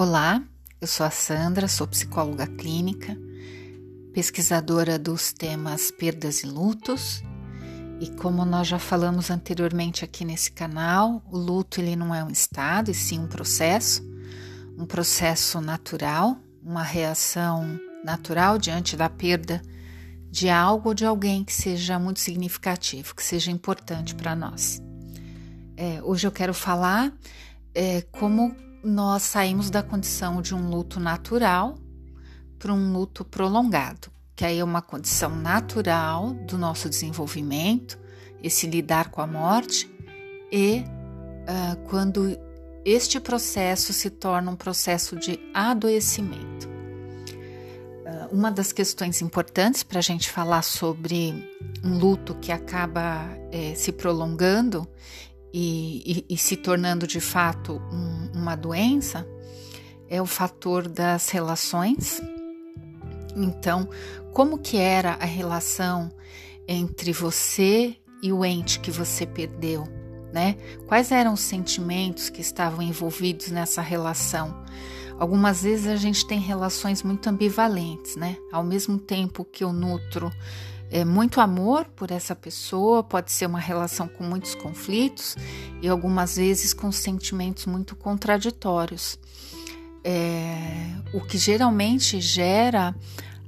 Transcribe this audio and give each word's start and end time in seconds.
Olá, 0.00 0.40
eu 0.80 0.86
sou 0.86 1.04
a 1.04 1.10
Sandra, 1.10 1.66
sou 1.66 1.84
psicóloga 1.84 2.46
clínica, 2.46 3.18
pesquisadora 4.14 4.96
dos 4.96 5.32
temas 5.32 5.90
perdas 5.90 6.44
e 6.44 6.46
lutos. 6.46 7.20
E 7.98 8.08
como 8.12 8.44
nós 8.44 8.68
já 8.68 8.78
falamos 8.78 9.28
anteriormente 9.28 10.04
aqui 10.04 10.24
nesse 10.24 10.52
canal, 10.52 11.20
o 11.28 11.36
luto 11.36 11.80
ele 11.80 11.96
não 11.96 12.14
é 12.14 12.22
um 12.22 12.30
estado, 12.30 12.92
e 12.92 12.94
sim 12.94 13.18
um 13.18 13.26
processo, 13.26 14.08
um 14.78 14.86
processo 14.86 15.60
natural, 15.60 16.38
uma 16.62 16.84
reação 16.84 17.80
natural 18.04 18.56
diante 18.56 18.96
da 18.96 19.10
perda 19.10 19.60
de 20.30 20.48
algo 20.48 20.90
ou 20.90 20.94
de 20.94 21.04
alguém 21.04 21.42
que 21.42 21.52
seja 21.52 21.98
muito 21.98 22.20
significativo, 22.20 23.16
que 23.16 23.24
seja 23.24 23.50
importante 23.50 24.14
para 24.14 24.36
nós. 24.36 24.80
É, 25.76 26.00
hoje 26.04 26.24
eu 26.24 26.30
quero 26.30 26.54
falar 26.54 27.12
é, 27.74 28.02
como 28.12 28.54
nós 28.82 29.22
saímos 29.22 29.70
da 29.70 29.82
condição 29.82 30.40
de 30.40 30.54
um 30.54 30.68
luto 30.68 31.00
natural 31.00 31.76
para 32.58 32.72
um 32.72 32.92
luto 32.92 33.24
prolongado, 33.24 34.08
que 34.34 34.44
aí 34.44 34.58
é 34.58 34.64
uma 34.64 34.82
condição 34.82 35.34
natural 35.34 36.32
do 36.32 36.58
nosso 36.58 36.88
desenvolvimento, 36.88 37.98
esse 38.42 38.66
lidar 38.66 39.10
com 39.10 39.20
a 39.20 39.26
morte, 39.26 39.90
e 40.50 40.84
uh, 40.84 41.88
quando 41.88 42.38
este 42.84 43.20
processo 43.20 43.92
se 43.92 44.10
torna 44.10 44.50
um 44.50 44.56
processo 44.56 45.16
de 45.16 45.38
adoecimento. 45.52 46.68
Uh, 46.68 48.34
uma 48.34 48.50
das 48.50 48.72
questões 48.72 49.20
importantes 49.20 49.82
para 49.82 49.98
a 49.98 50.02
gente 50.02 50.30
falar 50.30 50.62
sobre 50.62 51.48
um 51.84 51.98
luto 51.98 52.34
que 52.36 52.50
acaba 52.50 53.28
eh, 53.52 53.74
se 53.76 53.92
prolongando 53.92 54.88
e, 55.52 56.24
e, 56.28 56.34
e 56.34 56.36
se 56.36 56.56
tornando 56.56 57.06
de 57.06 57.20
fato 57.20 57.80
um, 57.92 58.17
uma 58.48 58.56
doença 58.56 59.28
é 60.08 60.22
o 60.22 60.26
fator 60.26 60.88
das 60.88 61.28
relações. 61.28 62.20
Então, 63.36 63.86
como 64.32 64.58
que 64.58 64.78
era 64.78 65.18
a 65.20 65.26
relação 65.26 66.10
entre 66.66 67.12
você 67.12 67.94
e 68.22 68.32
o 68.32 68.44
ente 68.44 68.80
que 68.80 68.90
você 68.90 69.26
perdeu, 69.26 69.84
né? 70.32 70.56
Quais 70.86 71.12
eram 71.12 71.34
os 71.34 71.40
sentimentos 71.40 72.30
que 72.30 72.40
estavam 72.40 72.80
envolvidos 72.80 73.50
nessa 73.50 73.82
relação? 73.82 74.64
Algumas 75.18 75.62
vezes 75.62 75.86
a 75.86 75.96
gente 75.96 76.26
tem 76.26 76.40
relações 76.40 77.02
muito 77.02 77.28
ambivalentes, 77.28 78.16
né? 78.16 78.38
Ao 78.50 78.64
mesmo 78.64 78.98
tempo 78.98 79.44
que 79.44 79.62
eu 79.62 79.72
nutro 79.74 80.32
é, 80.90 81.04
muito 81.04 81.40
amor 81.40 81.84
por 81.84 82.10
essa 82.10 82.34
pessoa, 82.34 83.02
pode 83.02 83.30
ser 83.30 83.46
uma 83.46 83.58
relação 83.58 84.08
com 84.08 84.24
muitos 84.24 84.54
conflitos 84.54 85.36
e 85.82 85.88
algumas 85.88 86.36
vezes 86.36 86.72
com 86.72 86.90
sentimentos 86.90 87.66
muito 87.66 87.94
contraditórios. 87.94 89.18
É, 90.02 90.94
o 91.12 91.20
que 91.20 91.36
geralmente 91.36 92.20
gera 92.20 92.94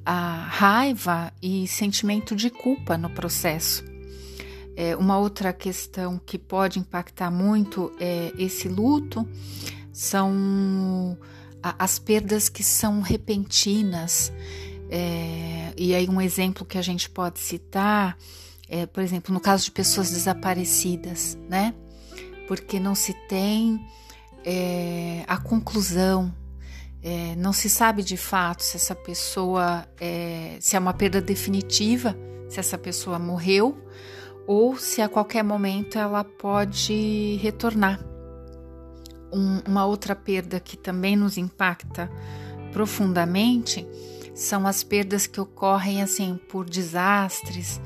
a 0.05 0.47
raiva 0.49 1.33
e 1.41 1.67
sentimento 1.67 2.35
de 2.35 2.51
culpa 2.51 2.99
no 2.99 3.09
processo. 3.09 3.85
É, 4.77 4.97
uma 4.97 5.19
outra 5.19 5.53
questão 5.53 6.21
que 6.25 6.39
pode 6.39 6.79
impactar 6.79 7.31
muito 7.31 7.93
é 7.99 8.33
esse 8.39 8.69
luto 8.69 9.27
são 9.93 11.19
as 11.63 11.99
perdas 11.99 12.49
que 12.49 12.65
são 12.65 13.01
repentinas 13.01 14.33
é, 14.91 15.73
e 15.77 15.95
aí, 15.95 16.09
um 16.09 16.21
exemplo 16.21 16.65
que 16.65 16.77
a 16.77 16.83
gente 16.83 17.09
pode 17.09 17.39
citar 17.39 18.17
é, 18.71 18.87
por 18.87 19.03
exemplo, 19.03 19.35
no 19.35 19.41
caso 19.41 19.65
de 19.65 19.73
pessoas 19.73 20.11
desaparecidas, 20.11 21.37
né? 21.49 21.75
Porque 22.47 22.79
não 22.79 22.95
se 22.95 23.13
tem 23.29 23.85
é, 24.45 25.25
a 25.27 25.37
conclusão, 25.37 26.33
é, 27.03 27.35
não 27.35 27.53
se 27.53 27.69
sabe 27.69 28.05
de 28.05 28.17
fato 28.17 28.63
se 28.63 28.77
essa 28.77 28.95
pessoa, 28.95 29.85
é, 30.01 30.57
se 30.61 30.77
é 30.77 30.79
uma 30.79 30.95
perda 30.95 31.21
definitiva, 31.21 32.17
se 32.49 32.61
essa 32.61 32.79
pessoa 32.79 33.19
morreu, 33.19 33.77
ou 34.47 34.77
se 34.77 35.03
a 35.03 35.09
qualquer 35.09 35.43
momento 35.43 35.99
ela 35.99 36.23
pode 36.23 37.41
retornar. 37.43 38.01
Um, 39.33 39.63
uma 39.67 39.85
outra 39.85 40.15
perda 40.15 40.61
que 40.61 40.77
também 40.77 41.17
nos 41.17 41.37
impacta 41.37 42.09
profundamente 42.73 43.87
são 44.41 44.67
as 44.67 44.83
perdas 44.83 45.27
que 45.27 45.39
ocorrem 45.39 46.01
assim 46.01 46.41
por 46.49 46.65
desastres, 46.65 47.79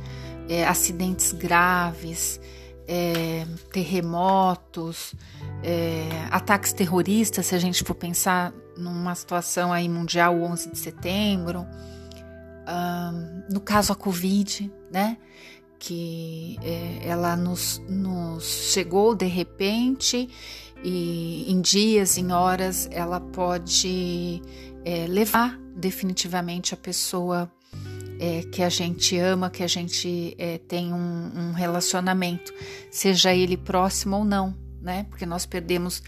é, 0.49 0.65
acidentes 0.65 1.33
graves, 1.33 2.41
é, 2.87 3.45
terremotos, 3.73 5.15
é, 5.65 6.07
ataques 6.31 6.73
terroristas, 6.73 7.47
se 7.47 7.57
a 7.57 7.59
gente 7.59 7.83
for 7.83 7.95
pensar 7.97 8.55
numa 8.77 9.17
situação 9.17 9.73
aí 9.73 9.89
mundial, 9.89 10.41
11 10.41 10.71
de 10.71 10.79
setembro, 10.79 11.67
um, 12.69 13.53
no 13.53 13.61
caso 13.61 13.93
a 13.93 13.97
Covid, 13.97 14.73
né? 14.93 15.19
Que 15.77 16.57
é, 16.63 17.09
ela 17.09 17.35
nos, 17.35 17.83
nos 17.89 18.45
chegou 18.73 19.13
de 19.17 19.27
repente 19.27 20.31
e 20.85 21.51
em 21.51 21.61
dias, 21.61 22.17
em 22.17 22.31
horas, 22.31 22.89
ela 22.93 23.19
pode 23.19 24.41
é, 24.85 25.07
levar 25.09 25.64
definitivamente 25.75 26.75
a 26.75 26.77
pessoa 26.77 27.51
é, 28.19 28.43
que 28.43 28.63
a 28.63 28.69
gente 28.69 29.19
ama, 29.19 29.51
que 29.51 29.63
a 29.63 29.67
gente 29.67 30.35
é, 30.39 30.59
tem 30.59 30.93
um, 30.93 31.31
um, 31.35 31.53
relacionamento, 31.53 32.53
seja 32.91 33.35
ele 33.35 33.57
próximo 33.57 34.19
ou 34.19 34.25
não, 34.25 34.57
né? 34.81 35.05
Porque 35.11 35.27
nós 35.27 35.45
perdemos 35.45 36.03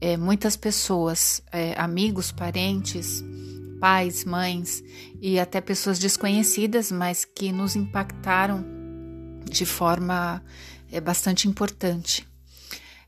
é, 0.00 0.16
muitas 0.16 0.56
pessoas, 0.56 1.42
é, 1.52 1.74
amigos, 1.76 2.30
parentes, 2.30 3.24
pais, 3.80 4.24
mães 4.24 4.82
e 5.20 5.38
até 5.38 5.60
pessoas 5.60 5.98
desconhecidas, 5.98 6.92
mas 6.92 7.24
que 7.24 7.52
nos 7.52 7.76
impactaram 7.76 8.64
de 9.44 9.64
forma 9.64 10.42
é, 10.90 11.00
bastante 11.00 11.48
importante. 11.48 12.26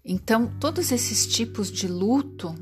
Então, 0.04 0.47
todos 0.59 0.91
esses 0.91 1.26
tipos 1.26 1.70
de 1.70 1.87
luto 1.87 2.54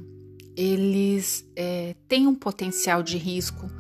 eles 0.59 1.47
é, 1.55 1.95
têm 2.09 2.27
um 2.27 2.35
potencial 2.35 3.01
de 3.01 3.17
risco 3.17 3.71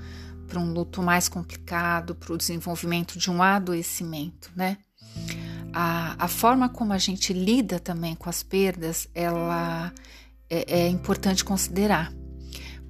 para 0.46 0.60
um 0.60 0.72
luto 0.72 1.02
mais 1.02 1.28
complicado, 1.28 2.14
para 2.14 2.32
o 2.32 2.38
desenvolvimento 2.38 3.18
de 3.18 3.28
um 3.28 3.42
adoecimento, 3.42 4.52
né? 4.54 4.78
A, 5.72 6.14
a, 6.24 6.28
forma 6.28 6.68
como 6.68 6.92
a 6.92 6.98
gente 6.98 7.32
lida 7.32 7.80
também 7.80 8.14
com 8.14 8.30
as 8.30 8.44
perdas, 8.44 9.08
ela 9.12 9.92
é, 10.48 10.82
é 10.82 10.88
importante 10.88 11.44
considerar. 11.44 12.12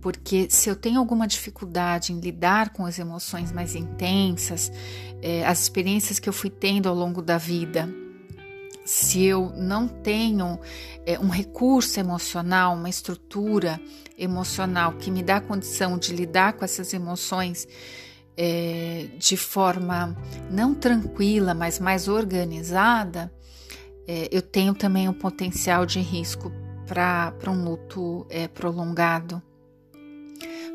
Porque 0.03 0.49
se 0.51 0.69
eu 0.69 0.77
tenho 0.77 1.01
alguma 1.01 1.27
dificuldade 1.27 2.13
em 2.13 2.21
lidar 2.21 2.71
com 2.71 2.85
as 2.85 2.99
emoções 2.99 3.51
mais 3.51 3.75
intensas, 3.75 4.71
é, 5.23 5.45
as 5.47 5.63
experiências 5.63 6.19
que 6.19 6.29
eu 6.29 6.33
fui 6.33 6.51
tendo 6.51 6.89
ao 6.89 6.95
longo 6.95 7.23
da 7.23 7.39
vida, 7.39 7.89
se 8.89 9.23
eu 9.23 9.53
não 9.55 9.87
tenho 9.87 10.59
é, 11.05 11.19
um 11.19 11.29
recurso 11.29 12.01
emocional, 12.01 12.75
uma 12.75 12.89
estrutura 12.89 13.79
emocional 14.17 14.95
que 14.95 15.11
me 15.11 15.23
dá 15.23 15.43
condição 15.43 15.99
de 15.99 16.15
lidar 16.15 16.55
com 16.55 16.65
essas 16.65 16.95
emoções 16.95 17.69
é, 18.35 19.09
de 19.19 19.37
forma 19.37 20.17
não 20.51 20.75
tranquila, 20.75 21.53
mas 21.53 21.79
mais 21.79 22.09
organizada, 22.09 23.31
é, 24.07 24.27
eu 24.33 24.41
tenho 24.41 24.73
também 24.73 25.07
um 25.07 25.13
potencial 25.13 25.85
de 25.85 26.01
risco 26.01 26.51
para 26.87 27.35
um 27.51 27.63
luto 27.63 28.27
é, 28.31 28.49
prolongado. 28.49 29.43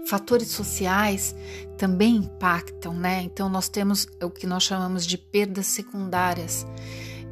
Fatores 0.06 0.50
sociais 0.50 1.36
também 1.80 2.18
impactam, 2.18 2.94
né? 2.94 3.24
Então, 3.24 3.50
nós 3.50 3.70
temos 3.70 4.06
o 4.22 4.30
que 4.30 4.46
nós 4.46 4.62
chamamos 4.62 5.04
de 5.04 5.18
perdas 5.18 5.66
secundárias 5.66 6.64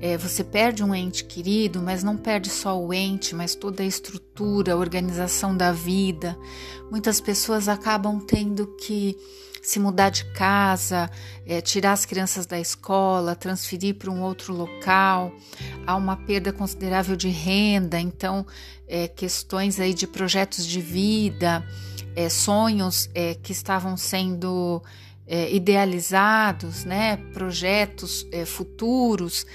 é, 0.01 0.18
você 0.18 0.44
perde 0.44 0.83
um 0.83 0.95
ente 0.95 1.24
querido, 1.24 1.80
mas 1.80 2.03
não 2.03 2.18
perde 2.18 2.50
só 2.50 2.77
o 2.80 2.92
ente, 2.92 3.36
mas 3.36 3.53
toda 3.53 3.83
a 3.83 3.86
estrutura, 3.86 4.74
a 4.74 4.77
organização 4.77 5.56
da 5.56 5.71
vida. 5.71 6.36
Muitas 6.89 7.21
pessoas 7.21 7.69
acabam 7.69 8.19
tendo 8.19 8.65
que 8.77 9.15
se 9.62 9.80
mudar 9.80 10.09
de 10.09 10.25
casa, 10.33 11.07
é, 11.45 11.62
tirar 11.62 11.92
as 11.92 12.03
crianças 12.03 12.48
da 12.48 12.59
escola, 12.59 13.36
transferir 13.36 13.94
para 13.94 14.09
um 14.09 14.24
outro 14.24 14.56
local. 14.56 15.31
Há 15.86 15.95
uma 15.95 16.18
perda 16.18 16.51
considerável 16.51 17.15
de 17.15 17.30
renda, 17.30 18.00
então 18.00 18.44
é, 18.88 19.07
questões 19.07 19.80
aí 19.80 19.94
de 19.94 20.07
projetos 20.07 20.65
de 20.65 20.81
vida, 20.81 21.63
é, 22.15 22.27
sonhos 22.27 23.07
é, 23.13 23.36
que 23.36 23.51
estavam 23.51 23.95
sendo 23.95 24.81
é, 25.27 25.53
idealizados, 25.53 26.83
né, 26.83 27.18
projetos 27.31 28.27
é, 28.31 28.45
futuros 28.45 29.45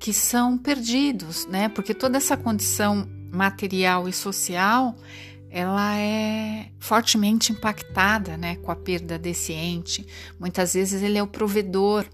que 0.00 0.12
são 0.12 0.58
perdidos, 0.58 1.46
né? 1.46 1.68
Porque 1.68 1.94
toda 1.94 2.16
essa 2.16 2.36
condição 2.36 3.06
material 3.30 4.08
e 4.08 4.12
social 4.12 4.96
ela 5.52 5.96
é 5.96 6.68
fortemente 6.78 7.52
impactada, 7.52 8.36
né, 8.36 8.54
com 8.56 8.70
a 8.70 8.76
perda 8.76 9.18
desse 9.18 9.52
ente. 9.52 10.06
Muitas 10.38 10.74
vezes 10.74 11.02
ele 11.02 11.18
é 11.18 11.22
o 11.22 11.26
provedor. 11.26 12.06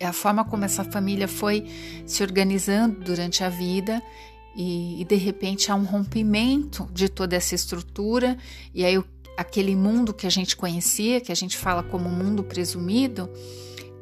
É 0.00 0.06
a 0.06 0.14
forma 0.14 0.44
como 0.44 0.64
essa 0.64 0.82
família 0.82 1.28
foi 1.28 1.66
se 2.06 2.22
organizando 2.22 3.00
durante 3.00 3.44
a 3.44 3.50
vida 3.50 4.02
e, 4.56 5.00
e 5.02 5.04
de 5.04 5.16
repente 5.16 5.70
há 5.70 5.74
um 5.74 5.84
rompimento 5.84 6.88
de 6.92 7.08
toda 7.08 7.36
essa 7.36 7.54
estrutura, 7.54 8.36
e 8.74 8.84
aí 8.84 9.02
aquele 9.36 9.76
mundo 9.76 10.14
que 10.14 10.26
a 10.26 10.30
gente 10.30 10.56
conhecia, 10.56 11.20
que 11.20 11.30
a 11.30 11.34
gente 11.34 11.56
fala 11.56 11.82
como 11.82 12.08
mundo 12.08 12.42
presumido, 12.42 13.28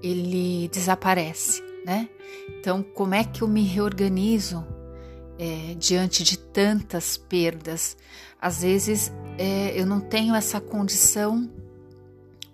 ele 0.03 0.69
desaparece, 0.69 1.63
né? 1.87 2.09
Então, 2.49 2.83
como 2.83 3.15
é 3.15 3.23
que 3.23 3.43
eu 3.43 3.49
me 3.49 3.63
reorganizo 3.63 4.67
é, 5.39 5.75
diante 5.79 6.25
de 6.25 6.37
tantas 6.37 7.17
perdas? 7.17 7.97
Às 8.41 8.63
vezes 8.63 9.13
é, 9.39 9.81
eu 9.81 9.87
não 9.87 10.01
tenho 10.01 10.35
essa 10.35 10.61
condição 10.61 11.49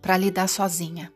para 0.03 0.19
lidar 0.19 0.49
sozinha. 0.49 1.11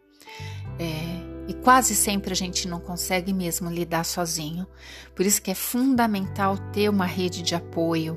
É, 0.78 1.26
e 1.46 1.52
quase 1.52 1.94
sempre 1.94 2.32
a 2.32 2.36
gente 2.36 2.66
não 2.66 2.80
consegue 2.80 3.34
mesmo 3.34 3.70
lidar 3.70 4.04
sozinho. 4.04 4.66
Por 5.14 5.26
isso 5.26 5.42
que 5.42 5.50
é 5.50 5.54
fundamental 5.54 6.56
ter 6.72 6.88
uma 6.88 7.04
rede 7.04 7.42
de 7.42 7.54
apoio, 7.54 8.14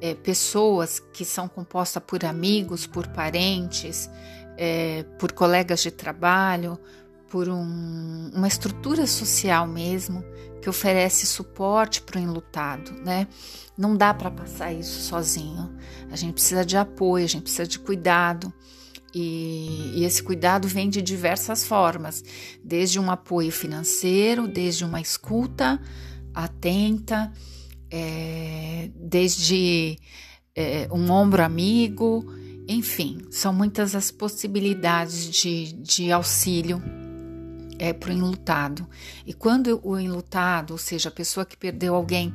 é, 0.00 0.14
pessoas 0.14 0.98
que 0.98 1.24
são 1.24 1.46
compostas 1.48 2.02
por 2.02 2.24
amigos, 2.24 2.86
por 2.86 3.06
parentes, 3.08 4.08
é, 4.56 5.04
por 5.18 5.32
colegas 5.32 5.82
de 5.82 5.90
trabalho, 5.90 6.78
por 7.30 7.48
um, 7.48 8.30
uma 8.34 8.48
estrutura 8.48 9.06
social 9.06 9.66
mesmo 9.66 10.24
que 10.60 10.68
oferece 10.68 11.26
suporte 11.26 12.02
para 12.02 12.18
o 12.18 12.22
enlutado, 12.22 12.92
né? 13.04 13.28
Não 13.76 13.96
dá 13.96 14.12
para 14.12 14.30
passar 14.30 14.72
isso 14.72 15.00
sozinho. 15.02 15.70
A 16.10 16.16
gente 16.16 16.32
precisa 16.34 16.64
de 16.64 16.76
apoio, 16.76 17.24
a 17.24 17.28
gente 17.28 17.42
precisa 17.42 17.66
de 17.66 17.78
cuidado. 17.78 18.52
E, 19.14 19.92
e, 19.94 20.04
esse 20.04 20.22
cuidado 20.22 20.68
vem 20.68 20.90
de 20.90 21.00
diversas 21.00 21.64
formas, 21.64 22.22
desde 22.62 23.00
um 23.00 23.10
apoio 23.10 23.50
financeiro, 23.50 24.46
desde 24.46 24.84
uma 24.84 25.00
escuta 25.00 25.80
atenta, 26.34 27.32
é, 27.90 28.90
desde 28.94 29.96
é, 30.54 30.86
um 30.92 31.10
ombro 31.10 31.42
amigo, 31.42 32.26
enfim, 32.68 33.22
são 33.30 33.52
muitas 33.52 33.94
as 33.94 34.10
possibilidades 34.10 35.30
de, 35.30 35.72
de 35.72 36.12
auxílio 36.12 36.82
é, 37.78 37.92
para 37.92 38.10
o 38.10 38.12
enlutado. 38.12 38.86
E 39.26 39.32
quando 39.32 39.80
o 39.82 39.98
enlutado, 39.98 40.72
ou 40.72 40.78
seja, 40.78 41.08
a 41.08 41.12
pessoa 41.12 41.46
que 41.46 41.56
perdeu 41.56 41.94
alguém, 41.94 42.32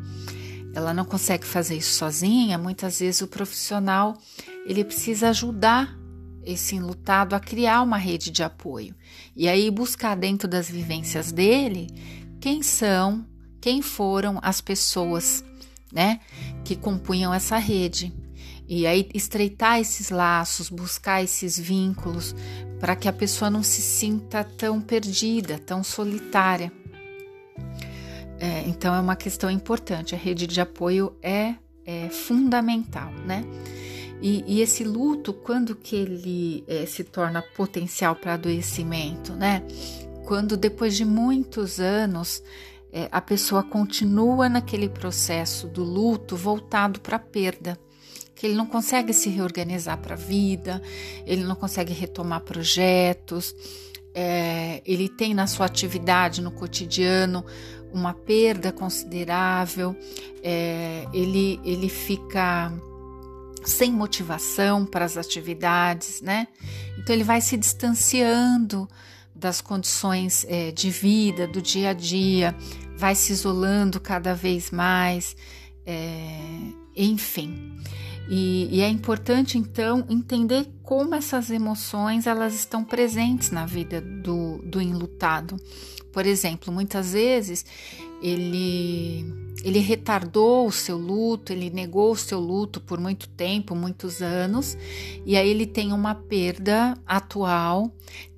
ela 0.74 0.94
não 0.94 1.06
consegue 1.06 1.46
fazer 1.46 1.76
isso 1.76 1.94
sozinha, 1.94 2.58
muitas 2.58 3.00
vezes 3.00 3.22
o 3.22 3.28
profissional 3.28 4.18
ele 4.66 4.84
precisa 4.84 5.30
ajudar 5.30 5.96
esse 6.44 6.76
enlutado 6.76 7.36
a 7.36 7.40
criar 7.40 7.82
uma 7.82 7.98
rede 7.98 8.32
de 8.32 8.44
apoio. 8.44 8.96
E 9.36 9.48
aí 9.48 9.70
buscar 9.70 10.16
dentro 10.16 10.48
das 10.48 10.70
vivências 10.70 11.32
dele 11.32 11.88
quem 12.42 12.62
são, 12.62 13.26
quem 13.62 13.82
foram 13.82 14.40
as 14.42 14.60
pessoas, 14.60 15.44
né, 15.92 16.20
que 16.66 16.76
compunham 16.76 17.34
essa 17.34 17.58
rede. 17.58 18.12
E 18.68 18.88
aí 18.88 19.10
estreitar 19.14 19.80
esses 19.80 20.10
laços, 20.10 20.70
buscar 20.70 21.24
esses 21.24 21.60
vínculos 21.60 22.36
para 22.80 22.96
que 22.96 23.08
a 23.08 23.14
pessoa 23.14 23.50
não 23.50 23.64
se 23.64 23.82
sinta 23.82 24.44
tão 24.44 24.82
perdida, 24.82 25.60
tão 25.60 25.84
solitária. 25.84 26.72
É, 28.40 28.64
então 28.68 28.94
é 28.94 29.00
uma 29.00 29.16
questão 29.16 29.50
importante. 29.50 30.16
A 30.16 30.18
rede 30.18 30.48
de 30.48 30.60
apoio 30.60 31.16
é, 31.22 31.56
é 31.86 32.10
fundamental, 32.10 33.12
né? 33.26 33.46
E, 34.22 34.44
e 34.48 34.62
esse 34.62 34.84
luto, 34.84 35.34
quando 35.34 35.76
que 35.76 35.96
ele 35.96 36.64
é, 36.68 36.86
se 36.86 37.04
torna 37.04 37.42
potencial 37.56 38.16
para 38.16 38.36
adoecimento, 38.36 39.34
né? 39.34 39.64
Quando 40.26 40.56
depois 40.56 40.96
de 40.96 41.04
muitos 41.04 41.80
anos 41.80 42.42
é, 42.92 43.10
a 43.12 43.20
pessoa 43.20 43.64
continua 43.64 44.48
naquele 44.48 44.88
processo 44.88 45.68
do 45.68 45.84
luto 45.84 46.36
voltado 46.38 47.02
para 47.02 47.18
a 47.18 47.20
perda, 47.20 47.78
que 48.36 48.48
ele 48.48 48.56
não 48.56 48.66
consegue 48.66 49.14
se 49.14 49.30
reorganizar 49.30 49.98
para 49.98 50.16
a 50.16 50.18
vida, 50.18 50.82
ele 51.26 51.44
não 51.44 51.56
consegue 51.56 51.94
retomar 51.94 52.42
projetos, 52.42 53.56
é, 54.14 54.82
ele 54.86 55.10
tem 55.10 55.34
na 55.34 55.48
sua 55.48 55.66
atividade 55.66 56.42
no 56.42 56.52
cotidiano 56.52 57.46
uma 57.92 58.14
perda 58.14 58.72
considerável, 58.72 59.96
é, 60.44 61.06
ele, 61.14 61.60
ele 61.64 61.90
fica 61.90 62.74
sem 63.64 63.92
motivação 63.92 64.86
para 64.86 65.06
as 65.06 65.16
atividades, 65.16 66.22
né? 66.22 66.48
Então 66.98 67.16
ele 67.16 67.24
vai 67.24 67.40
se 67.40 67.56
distanciando 67.56 68.90
das 69.36 69.62
condições 69.62 70.46
é, 70.48 70.72
de 70.72 70.90
vida, 70.90 71.48
do 71.48 71.62
dia 71.62 71.90
a 71.90 71.94
dia, 71.94 72.56
vai 72.96 73.16
se 73.16 73.32
isolando 73.32 74.00
cada 74.00 74.34
vez 74.34 74.72
mais, 74.72 75.36
é, 75.86 76.38
enfim. 76.96 77.78
E, 78.30 78.70
e, 78.72 78.82
é 78.82 78.88
importante 78.88 79.58
então 79.58 80.06
entender 80.10 80.70
como 80.82 81.14
essas 81.14 81.50
emoções 81.50 82.26
elas 82.26 82.56
estão 82.56 82.84
presentes 82.84 83.52
na 83.52 83.66
vida 83.66 84.00
do, 84.00 84.60
do 84.60 84.82
enlutado. 84.82 85.58
Por 86.12 86.26
exemplo, 86.26 86.72
muitas 86.72 87.14
vezes 87.14 87.66
ele 88.22 89.26
ele 89.64 89.80
retardou 89.80 90.68
o 90.68 90.72
seu 90.72 90.98
luto, 90.98 91.54
ele 91.54 91.70
negou 91.70 92.12
o 92.12 92.18
seu 92.18 92.38
luto 92.38 92.82
por 92.82 93.00
muito 93.00 93.30
tempo, 93.30 93.74
muitos 93.74 94.22
anos, 94.22 94.78
e 95.26 95.38
aí 95.38 95.50
ele 95.50 95.66
tem 95.66 95.94
uma 95.94 96.14
perda 96.14 96.98
atual 97.08 97.90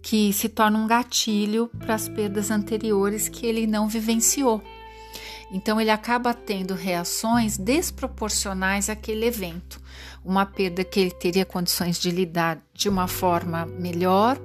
que 0.04 0.32
se 0.32 0.48
torna 0.48 0.78
um 0.78 0.86
gatilho 0.86 1.68
para 1.80 1.96
as 1.96 2.08
perdas 2.08 2.52
anteriores 2.52 3.28
que 3.28 3.48
ele 3.48 3.66
não 3.66 3.88
vivenciou. 3.88 4.62
Então 5.51 5.80
ele 5.80 5.92
acaba 5.92 6.33
tendo 6.33 6.74
reações 6.74 7.57
desproporcionais 7.57 8.89
àquele 8.89 9.25
evento. 9.25 9.80
Uma 10.24 10.45
perda 10.45 10.83
que 10.83 11.00
ele 11.00 11.12
teria 11.12 11.45
condições 11.45 12.00
de 12.00 12.09
lidar 12.09 12.59
de 12.74 12.89
uma 12.89 13.07
forma 13.07 13.65
melhor, 13.65 14.39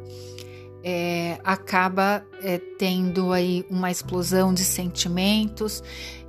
é, 0.82 1.38
acaba 1.44 2.24
é, 2.42 2.58
tendo 2.78 3.32
aí 3.32 3.66
uma 3.70 3.90
explosão 3.90 4.52
de 4.52 4.64
sentimentos 4.64 5.82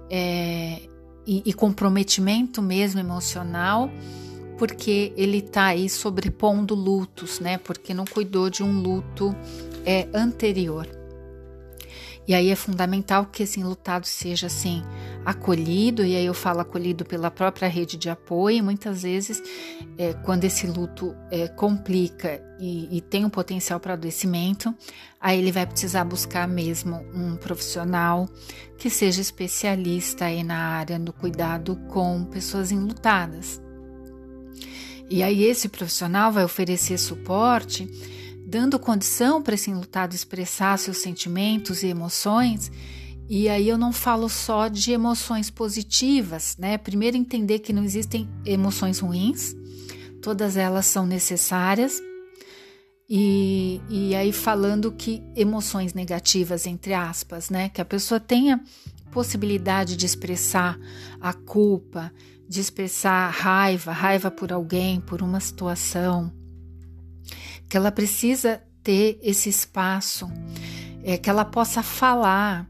é, 0.10 0.82
e, 1.26 1.44
e, 1.46 1.54
comprometimento 1.54 2.62
mesmo 2.62 3.00
emocional, 3.00 3.90
porque 4.58 5.14
ele 5.16 5.38
está 5.38 5.66
aí 5.68 5.90
sobrepondo 5.90 6.76
lutos, 6.76 7.40
né? 7.40 7.58
Porque 7.58 7.94
não 7.94 8.06
cuidou 8.06 8.50
de 8.50 8.64
um 8.64 8.82
luto 8.82 9.36
é, 9.86 10.08
anterior. 10.14 11.01
E 12.28 12.36
aí 12.36 12.50
é 12.50 12.56
fundamental 12.56 13.26
que 13.26 13.44
esse 13.44 13.60
enlutado 13.60 14.06
seja 14.06 14.48
assim 14.48 14.84
acolhido, 15.26 16.06
e 16.06 16.16
aí 16.16 16.26
eu 16.26 16.34
falo 16.34 16.60
acolhido 16.60 17.04
pela 17.04 17.32
própria 17.32 17.68
rede 17.68 17.98
de 17.98 18.10
apoio. 18.10 18.64
Muitas 18.64 19.02
vezes, 19.02 19.42
é, 19.98 20.14
quando 20.14 20.44
esse 20.44 20.68
luto 20.68 21.16
é, 21.32 21.48
complica 21.48 22.42
e, 22.60 22.96
e, 22.96 23.02
tem 23.02 23.26
um 23.26 23.30
potencial 23.30 23.80
para 23.80 23.94
adoecimento, 23.94 24.74
aí 25.20 25.40
ele 25.40 25.52
vai 25.52 25.66
precisar 25.66 26.04
buscar 26.04 26.48
mesmo 26.48 27.04
um 27.14 27.36
profissional 27.36 28.30
que 28.78 28.90
seja 28.90 29.20
especialista 29.20 30.26
aí 30.26 30.44
na 30.44 30.58
área 30.58 31.00
do 31.00 31.12
cuidado 31.12 31.76
com 31.88 32.24
pessoas 32.26 32.72
enlutadas. 32.72 33.60
E 35.10 35.24
aí 35.24 35.44
esse 35.44 35.68
profissional 35.68 36.32
vai 36.32 36.46
oferecer 36.46 36.98
suporte 36.98 37.90
dando 38.52 38.78
condição 38.78 39.42
para 39.42 39.56
esse 39.56 39.72
enlutado 39.72 40.14
expressar 40.14 40.78
seus 40.78 40.98
sentimentos 40.98 41.84
e 41.84 41.88
emoções. 41.88 42.70
E 43.30 43.48
aí 43.48 43.70
eu 43.70 43.78
não 43.78 43.94
falo 43.94 44.28
só 44.28 44.68
de 44.68 44.92
emoções 44.92 45.50
positivas, 45.50 46.58
né? 46.60 46.78
Primeiro 46.78 47.16
entender 47.16 47.60
que 47.60 47.72
não 47.72 47.82
existem 47.82 48.30
emoções 48.46 49.00
ruins, 49.00 49.56
todas 50.22 50.58
elas 50.58 50.86
são 50.86 51.06
necessárias. 51.06 52.02
E, 53.10 53.80
e 53.90 54.14
aí 54.16 54.34
falando 54.34 54.92
que 54.92 55.24
emoções 55.34 55.94
negativas, 55.94 56.68
entre 56.68 56.94
aspas, 56.94 57.50
né? 57.50 57.70
Que 57.70 57.80
a 57.80 57.86
pessoa 57.86 58.20
tenha 58.20 58.62
possibilidade 59.14 59.96
de 59.96 60.06
expressar 60.06 60.78
a 61.22 61.32
culpa, 61.32 62.12
de 62.50 62.60
expressar 62.60 63.30
raiva, 63.30 63.94
raiva 63.94 64.30
por 64.30 64.52
alguém, 64.52 65.00
por 65.00 65.22
uma 65.22 65.40
situação, 65.40 66.34
que 67.72 67.78
ela 67.78 67.90
precisa 67.90 68.62
ter 68.84 69.18
esse 69.24 69.48
espaço, 69.48 70.30
é, 71.06 71.18
que 71.18 71.30
ela 71.30 71.46
possa 71.46 71.82
falar 71.82 72.70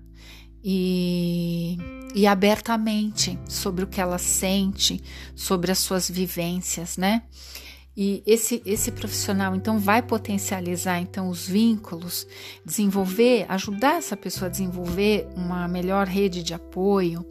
e, 0.64 1.76
e 2.14 2.28
abertamente 2.28 3.40
sobre 3.50 3.84
o 3.84 3.88
que 3.88 4.00
ela 4.00 4.20
sente, 4.20 5.02
sobre 5.36 5.72
as 5.72 5.80
suas 5.80 6.08
vivências, 6.08 6.98
né? 6.98 7.24
E 7.98 8.22
esse, 8.28 8.62
esse 8.64 8.92
profissional 8.92 9.56
então 9.56 9.80
vai 9.80 10.04
potencializar 10.04 11.00
então 11.00 11.30
os 11.30 11.48
vínculos, 11.48 12.28
desenvolver, 12.64 13.48
ajudar 13.50 13.96
essa 13.96 14.16
pessoa 14.16 14.50
a 14.50 14.52
desenvolver 14.52 15.28
uma 15.36 15.68
melhor 15.68 16.06
rede 16.06 16.44
de 16.44 16.54
apoio, 16.54 17.26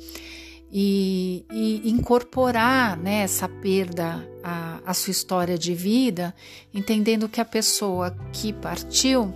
e, 0.73 1.45
e 1.51 1.91
incorporar 1.91 2.97
né, 2.97 3.23
essa 3.23 3.49
perda 3.49 4.25
à, 4.43 4.81
à 4.87 4.95
sua 4.95 5.11
história 5.11 5.59
de 5.59 5.75
vida, 5.75 6.35
entendendo 6.73 7.29
que 7.29 7.41
a 7.41 7.45
pessoa 7.45 8.17
que 8.33 8.53
partiu 8.53 9.35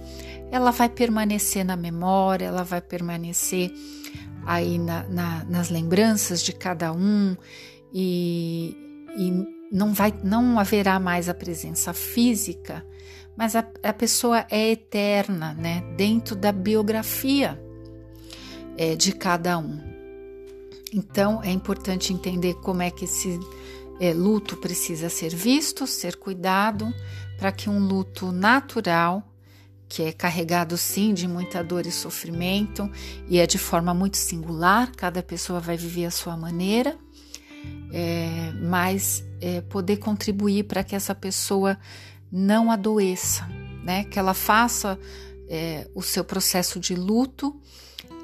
ela 0.50 0.70
vai 0.70 0.88
permanecer 0.88 1.64
na 1.64 1.76
memória, 1.76 2.46
ela 2.46 2.62
vai 2.62 2.80
permanecer 2.80 3.72
aí 4.46 4.78
na, 4.78 5.02
na, 5.08 5.44
nas 5.44 5.68
lembranças 5.68 6.42
de 6.42 6.52
cada 6.52 6.92
um 6.92 7.36
e, 7.92 8.76
e 9.16 9.32
não 9.72 9.92
vai, 9.92 10.14
não 10.22 10.58
haverá 10.60 11.00
mais 11.00 11.28
a 11.28 11.34
presença 11.34 11.92
física, 11.92 12.86
mas 13.36 13.56
a, 13.56 13.66
a 13.82 13.92
pessoa 13.92 14.46
é 14.48 14.70
eterna, 14.70 15.54
né? 15.54 15.82
Dentro 15.96 16.36
da 16.36 16.52
biografia 16.52 17.60
é, 18.76 18.94
de 18.94 19.12
cada 19.12 19.58
um. 19.58 19.93
Então 20.94 21.42
é 21.42 21.50
importante 21.50 22.12
entender 22.12 22.54
como 22.54 22.80
é 22.80 22.88
que 22.88 23.04
esse 23.04 23.40
é, 23.98 24.14
luto 24.14 24.56
precisa 24.56 25.08
ser 25.08 25.34
visto, 25.34 25.88
ser 25.88 26.14
cuidado, 26.14 26.94
para 27.36 27.50
que 27.50 27.68
um 27.68 27.80
luto 27.80 28.30
natural, 28.30 29.28
que 29.88 30.04
é 30.04 30.12
carregado 30.12 30.78
sim 30.78 31.12
de 31.12 31.26
muita 31.26 31.64
dor 31.64 31.84
e 31.84 31.90
sofrimento, 31.90 32.88
e 33.28 33.38
é 33.40 33.46
de 33.46 33.58
forma 33.58 33.92
muito 33.92 34.16
singular, 34.16 34.92
cada 34.96 35.20
pessoa 35.20 35.58
vai 35.58 35.76
viver 35.76 36.04
a 36.04 36.12
sua 36.12 36.36
maneira, 36.36 36.96
é, 37.92 38.52
mas 38.62 39.24
é, 39.40 39.60
poder 39.62 39.96
contribuir 39.96 40.62
para 40.62 40.84
que 40.84 40.94
essa 40.94 41.14
pessoa 41.14 41.76
não 42.30 42.70
adoeça, 42.70 43.48
né? 43.82 44.04
que 44.04 44.16
ela 44.16 44.32
faça 44.32 44.96
é, 45.48 45.88
o 45.92 46.02
seu 46.02 46.24
processo 46.24 46.78
de 46.78 46.94
luto 46.94 47.60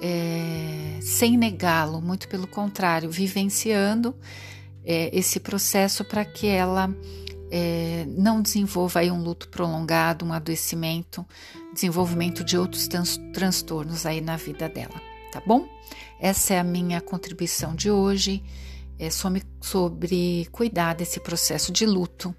é, 0.01 0.99
sem 1.01 1.37
negá-lo, 1.37 2.01
muito 2.01 2.29
pelo 2.29 2.47
contrário, 2.47 3.11
vivenciando 3.11 4.15
é, 4.85 5.17
esse 5.17 5.39
processo 5.41 6.05
para 6.05 6.25
que 6.25 6.47
ela 6.47 6.95
é, 7.51 8.07
não 8.09 8.41
desenvolva 8.41 9.01
aí 9.01 9.11
um 9.11 9.23
luto 9.23 9.49
prolongado, 9.49 10.25
um 10.25 10.33
adoecimento, 10.33 11.27
desenvolvimento 11.75 12.43
de 12.45 12.57
outros 12.57 12.89
transtornos 13.33 14.07
aí 14.07 14.21
na 14.21 14.37
vida 14.37 14.69
dela, 14.69 15.01
tá 15.33 15.43
bom? 15.47 15.69
Essa 16.21 16.55
é 16.55 16.59
a 16.59 16.65
minha 16.65 17.01
contribuição 17.01 17.75
de 17.75 17.91
hoje 17.91 18.43
é 18.99 19.09
sobre, 19.09 19.43
sobre 19.63 20.47
cuidar 20.53 20.95
desse 20.95 21.19
processo 21.19 21.73
de 21.73 21.87
luto 21.87 22.35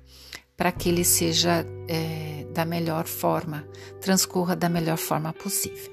para 0.56 0.72
que 0.72 0.88
ele 0.88 1.03
seja 1.03 1.65
é, 1.88 2.46
da 2.53 2.63
melhor 2.63 3.08
forma, 3.08 3.65
transcorra 4.00 4.56
da 4.56 4.70
melhor 4.70 4.98
forma 4.98 5.34
possível. 5.34 5.90